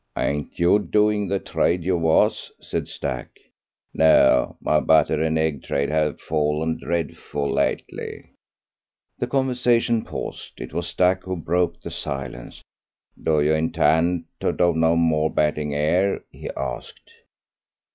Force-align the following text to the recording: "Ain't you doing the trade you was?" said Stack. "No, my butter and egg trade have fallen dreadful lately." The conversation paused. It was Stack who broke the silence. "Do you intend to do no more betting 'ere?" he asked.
"Ain't 0.17 0.57
you 0.57 0.79
doing 0.79 1.27
the 1.27 1.37
trade 1.37 1.83
you 1.83 1.95
was?" 1.95 2.51
said 2.59 2.87
Stack. 2.87 3.37
"No, 3.93 4.57
my 4.59 4.79
butter 4.79 5.21
and 5.21 5.37
egg 5.37 5.61
trade 5.61 5.89
have 5.89 6.19
fallen 6.19 6.79
dreadful 6.79 7.53
lately." 7.53 8.31
The 9.19 9.27
conversation 9.27 10.03
paused. 10.03 10.53
It 10.57 10.73
was 10.73 10.87
Stack 10.87 11.23
who 11.25 11.35
broke 11.35 11.79
the 11.81 11.91
silence. 11.91 12.63
"Do 13.21 13.41
you 13.43 13.53
intend 13.53 14.25
to 14.39 14.51
do 14.51 14.73
no 14.73 14.95
more 14.95 15.29
betting 15.29 15.75
'ere?" 15.75 16.23
he 16.31 16.49
asked. 16.57 17.13